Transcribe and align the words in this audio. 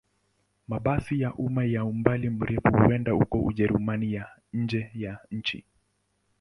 Mabasi 0.67 1.13
ya 1.23 1.29
umma 1.45 1.63
ya 1.75 1.83
umbali 1.85 2.29
mrefu 2.29 2.71
huenda 2.71 3.11
huko 3.11 3.39
Ujerumani 3.41 4.11
na 4.17 4.25
nje 4.53 4.91
ya 4.95 5.19
nchi. 5.31 5.65